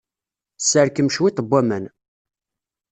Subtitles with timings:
[0.57, 1.85] Sserkem cwiṭ n waman.